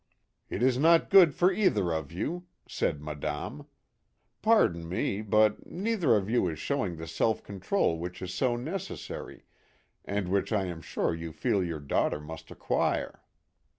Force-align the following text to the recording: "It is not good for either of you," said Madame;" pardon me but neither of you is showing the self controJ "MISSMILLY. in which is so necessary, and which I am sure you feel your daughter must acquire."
"It 0.49 0.63
is 0.63 0.79
not 0.79 1.11
good 1.11 1.35
for 1.35 1.53
either 1.53 1.91
of 1.93 2.11
you," 2.11 2.47
said 2.67 3.03
Madame;" 3.03 3.67
pardon 4.41 4.89
me 4.89 5.21
but 5.21 5.63
neither 5.67 6.15
of 6.15 6.27
you 6.27 6.47
is 6.47 6.57
showing 6.57 6.95
the 6.95 7.05
self 7.05 7.43
controJ 7.43 7.59
"MISSMILLY. 7.59 7.93
in 7.93 7.99
which 7.99 8.21
is 8.23 8.33
so 8.33 8.55
necessary, 8.55 9.43
and 10.03 10.27
which 10.29 10.51
I 10.51 10.65
am 10.65 10.81
sure 10.81 11.13
you 11.13 11.31
feel 11.31 11.63
your 11.63 11.79
daughter 11.79 12.19
must 12.19 12.49
acquire." 12.49 13.21